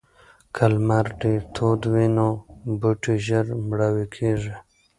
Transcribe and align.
که 0.55 0.65
لمر 0.73 1.05
ډیر 1.21 1.41
تود 1.55 1.81
وي 1.91 2.07
نو 2.17 2.27
بوټي 2.79 3.15
ژر 3.25 3.45
مړاوي 3.69 4.05
کیږي. 4.15 4.55